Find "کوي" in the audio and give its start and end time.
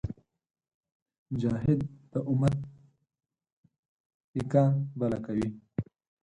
5.25-5.49